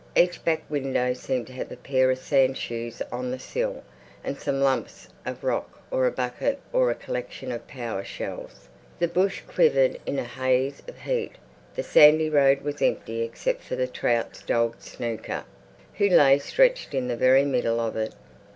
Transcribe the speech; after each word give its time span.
Each 0.15 0.43
back 0.43 0.63
window 0.67 1.13
seemed 1.13 1.45
to 1.45 1.53
have 1.53 1.71
a 1.71 1.75
pair 1.77 2.09
of 2.09 2.17
sand 2.17 2.57
shoes 2.57 3.03
on 3.11 3.29
the 3.29 3.37
sill 3.37 3.83
and 4.23 4.35
some 4.35 4.59
lumps 4.59 5.07
of 5.27 5.43
rock 5.43 5.79
or 5.91 6.07
a 6.07 6.11
bucket 6.11 6.59
or 6.73 6.89
a 6.89 6.95
collection 6.95 7.51
of 7.51 7.67
pawa 7.67 8.03
shells. 8.03 8.67
The 8.97 9.07
bush 9.07 9.43
quivered 9.47 9.99
in 10.07 10.17
a 10.17 10.23
haze 10.23 10.81
of 10.87 11.01
heat; 11.01 11.33
the 11.75 11.83
sandy 11.83 12.31
road 12.31 12.63
was 12.63 12.81
empty 12.81 13.21
except 13.21 13.61
for 13.61 13.75
the 13.75 13.85
Trouts' 13.85 14.41
dog 14.41 14.77
Snooker, 14.81 15.43
who 15.99 16.09
lay 16.09 16.39
stretched 16.39 16.95
in 16.95 17.07
the 17.07 17.15
very 17.15 17.45
middle 17.45 17.79
of 17.79 17.95
it. 17.95 18.15